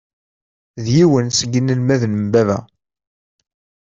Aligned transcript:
D 0.83 0.85
yiwen 0.95 1.27
seg 1.39 1.51
inelmaden 1.59 2.13
n 2.21 2.25
baba. 2.33 2.59